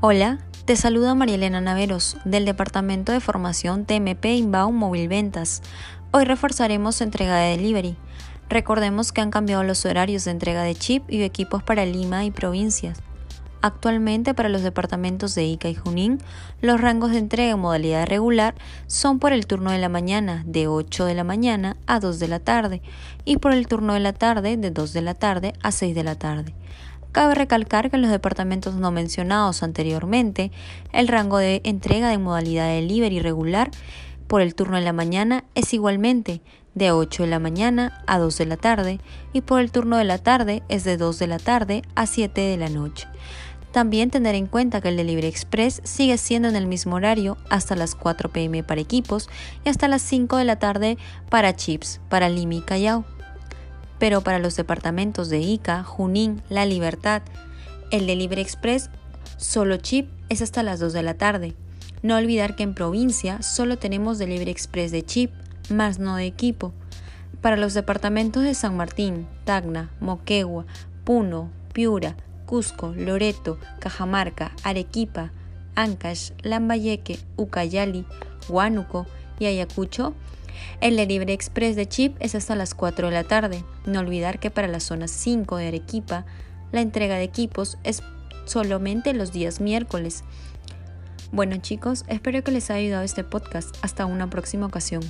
Hola, 0.00 0.38
te 0.64 0.76
saluda 0.76 1.16
María 1.16 1.34
Elena 1.34 1.60
Naveros 1.60 2.18
del 2.24 2.44
Departamento 2.44 3.10
de 3.10 3.18
Formación 3.18 3.84
TMP 3.84 4.26
Inbound 4.26 4.78
Móvil 4.78 5.08
Ventas. 5.08 5.60
Hoy 6.12 6.24
reforzaremos 6.24 7.00
entrega 7.00 7.34
de 7.38 7.56
delivery. 7.56 7.96
Recordemos 8.48 9.10
que 9.10 9.22
han 9.22 9.32
cambiado 9.32 9.64
los 9.64 9.84
horarios 9.84 10.24
de 10.24 10.30
entrega 10.30 10.62
de 10.62 10.76
chip 10.76 11.10
y 11.10 11.20
equipos 11.24 11.64
para 11.64 11.84
Lima 11.84 12.24
y 12.24 12.30
provincias. 12.30 13.02
Actualmente 13.60 14.34
para 14.34 14.48
los 14.48 14.62
departamentos 14.62 15.34
de 15.34 15.46
Ica 15.46 15.68
y 15.68 15.74
Junín, 15.74 16.18
los 16.60 16.80
rangos 16.80 17.10
de 17.10 17.18
entrega 17.18 17.50
en 17.50 17.58
modalidad 17.58 18.06
regular 18.06 18.54
son 18.86 19.18
por 19.18 19.32
el 19.32 19.48
turno 19.48 19.72
de 19.72 19.78
la 19.78 19.88
mañana 19.88 20.44
de 20.46 20.68
8 20.68 21.06
de 21.06 21.14
la 21.16 21.24
mañana 21.24 21.76
a 21.88 21.98
2 21.98 22.20
de 22.20 22.28
la 22.28 22.38
tarde 22.38 22.82
y 23.24 23.38
por 23.38 23.50
el 23.50 23.66
turno 23.66 23.94
de 23.94 24.00
la 24.00 24.12
tarde 24.12 24.56
de 24.56 24.70
2 24.70 24.92
de 24.92 25.02
la 25.02 25.14
tarde 25.14 25.54
a 25.60 25.72
6 25.72 25.92
de 25.96 26.04
la 26.04 26.14
tarde. 26.14 26.54
Cabe 27.12 27.34
recalcar 27.34 27.90
que 27.90 27.96
en 27.96 28.02
los 28.02 28.10
departamentos 28.10 28.74
no 28.74 28.90
mencionados 28.90 29.62
anteriormente, 29.62 30.52
el 30.92 31.08
rango 31.08 31.38
de 31.38 31.60
entrega 31.64 32.10
de 32.10 32.18
modalidad 32.18 32.66
de 32.66 32.76
delivery 32.76 33.20
regular 33.20 33.70
por 34.26 34.42
el 34.42 34.54
turno 34.54 34.76
de 34.76 34.84
la 34.84 34.92
mañana 34.92 35.44
es 35.54 35.72
igualmente 35.72 36.42
de 36.74 36.92
8 36.92 37.24
de 37.24 37.28
la 37.30 37.38
mañana 37.38 38.02
a 38.06 38.18
2 38.18 38.36
de 38.38 38.46
la 38.46 38.56
tarde 38.56 39.00
y 39.32 39.40
por 39.40 39.60
el 39.60 39.72
turno 39.72 39.96
de 39.96 40.04
la 40.04 40.18
tarde 40.18 40.62
es 40.68 40.84
de 40.84 40.96
2 40.96 41.18
de 41.18 41.26
la 41.26 41.38
tarde 41.38 41.82
a 41.94 42.06
7 42.06 42.40
de 42.40 42.56
la 42.56 42.68
noche. 42.68 43.08
También 43.72 44.10
tener 44.10 44.34
en 44.34 44.46
cuenta 44.46 44.80
que 44.80 44.88
el 44.88 44.96
Delivery 44.96 45.26
Express 45.26 45.80
sigue 45.84 46.16
siendo 46.16 46.48
en 46.48 46.56
el 46.56 46.66
mismo 46.66 46.96
horario 46.96 47.36
hasta 47.50 47.76
las 47.76 47.94
4 47.94 48.30
pm 48.30 48.62
para 48.62 48.80
equipos 48.80 49.28
y 49.64 49.68
hasta 49.68 49.88
las 49.88 50.02
5 50.02 50.36
de 50.36 50.44
la 50.44 50.58
tarde 50.58 50.98
para 51.28 51.54
chips 51.54 52.00
para 52.08 52.28
Lima 52.28 52.54
y 52.54 52.60
Callao. 52.62 53.04
Pero 53.98 54.20
para 54.20 54.38
los 54.38 54.56
departamentos 54.56 55.28
de 55.28 55.40
Ica, 55.40 55.82
Junín, 55.84 56.42
La 56.48 56.66
Libertad, 56.66 57.22
el 57.90 58.06
Delivery 58.06 58.42
Express 58.42 58.90
solo 59.36 59.76
chip 59.78 60.10
es 60.28 60.42
hasta 60.42 60.62
las 60.62 60.80
2 60.80 60.92
de 60.92 61.02
la 61.02 61.14
tarde. 61.14 61.54
No 62.02 62.16
olvidar 62.16 62.54
que 62.54 62.62
en 62.62 62.74
provincia 62.74 63.42
solo 63.42 63.78
tenemos 63.78 64.18
Delivery 64.18 64.50
Express 64.50 64.92
de 64.92 65.04
chip, 65.04 65.32
más 65.70 65.98
no 65.98 66.16
de 66.16 66.26
equipo. 66.26 66.72
Para 67.40 67.56
los 67.56 67.74
departamentos 67.74 68.42
de 68.42 68.54
San 68.54 68.76
Martín, 68.76 69.26
Tacna, 69.44 69.90
Moquegua, 70.00 70.66
Puno, 71.04 71.50
Piura, 71.72 72.16
Cusco, 72.46 72.94
Loreto, 72.96 73.58
Cajamarca, 73.78 74.52
Arequipa, 74.62 75.32
Ancash, 75.74 76.32
Lambayeque, 76.42 77.18
Ucayali, 77.36 78.04
Huánuco 78.48 79.06
y 79.38 79.46
Ayacucho, 79.46 80.14
el 80.80 80.96
Libre 80.96 81.32
Express 81.32 81.76
de 81.76 81.86
Chip 81.86 82.16
es 82.20 82.34
hasta 82.34 82.54
las 82.54 82.74
4 82.74 83.08
de 83.08 83.14
la 83.14 83.24
tarde. 83.24 83.64
No 83.86 84.00
olvidar 84.00 84.38
que 84.38 84.50
para 84.50 84.68
la 84.68 84.80
zona 84.80 85.08
5 85.08 85.56
de 85.56 85.68
Arequipa, 85.68 86.24
la 86.72 86.80
entrega 86.80 87.16
de 87.16 87.24
equipos 87.24 87.78
es 87.84 88.02
solamente 88.44 89.12
los 89.14 89.32
días 89.32 89.60
miércoles. 89.60 90.24
Bueno 91.30 91.56
chicos, 91.58 92.04
espero 92.08 92.42
que 92.42 92.52
les 92.52 92.70
haya 92.70 92.80
ayudado 92.80 93.04
este 93.04 93.24
podcast. 93.24 93.76
Hasta 93.82 94.06
una 94.06 94.30
próxima 94.30 94.66
ocasión. 94.66 95.02